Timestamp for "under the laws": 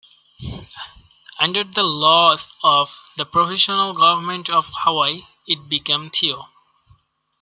1.39-2.51